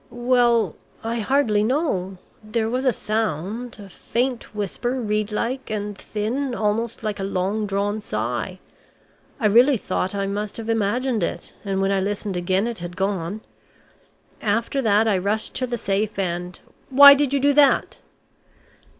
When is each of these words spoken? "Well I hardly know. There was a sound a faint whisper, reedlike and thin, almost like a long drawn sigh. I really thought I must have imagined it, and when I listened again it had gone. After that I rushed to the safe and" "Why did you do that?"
"Well 0.09 0.75
I 1.03 1.19
hardly 1.19 1.63
know. 1.63 2.17
There 2.43 2.67
was 2.71 2.85
a 2.85 2.91
sound 2.91 3.77
a 3.77 3.87
faint 3.87 4.55
whisper, 4.55 4.99
reedlike 4.99 5.69
and 5.69 5.95
thin, 5.95 6.55
almost 6.55 7.03
like 7.03 7.19
a 7.19 7.23
long 7.23 7.67
drawn 7.67 8.01
sigh. 8.01 8.57
I 9.39 9.45
really 9.45 9.77
thought 9.77 10.15
I 10.15 10.25
must 10.25 10.57
have 10.57 10.71
imagined 10.71 11.21
it, 11.21 11.53
and 11.63 11.81
when 11.83 11.91
I 11.91 11.99
listened 11.99 12.35
again 12.35 12.65
it 12.65 12.79
had 12.79 12.97
gone. 12.97 13.41
After 14.41 14.81
that 14.81 15.07
I 15.07 15.19
rushed 15.19 15.53
to 15.57 15.67
the 15.67 15.77
safe 15.77 16.17
and" 16.17 16.59
"Why 16.89 17.13
did 17.13 17.31
you 17.31 17.39
do 17.39 17.53
that?" 17.53 17.99